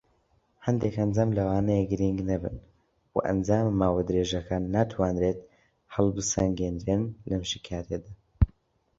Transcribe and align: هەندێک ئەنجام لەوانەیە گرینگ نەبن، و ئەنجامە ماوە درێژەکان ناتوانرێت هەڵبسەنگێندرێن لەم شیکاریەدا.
هەندێک 0.65 0.95
ئەنجام 0.99 1.29
لەوانەیە 1.37 1.87
گرینگ 1.91 2.19
نەبن، 2.29 2.57
و 3.13 3.17
ئەنجامە 3.25 3.73
ماوە 3.81 4.01
درێژەکان 4.07 4.63
ناتوانرێت 4.75 5.39
هەڵبسەنگێندرێن 5.93 7.03
لەم 7.29 7.43
شیکاریەدا. 7.51 8.11